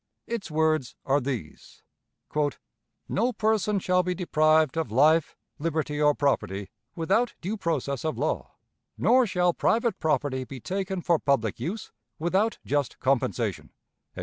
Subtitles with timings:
[0.25, 1.83] Its words are these:
[3.07, 8.55] "No person shall be deprived of life, liberty, or property without due process of law;
[8.97, 13.69] nor shall private property be taken for public use without just compensation."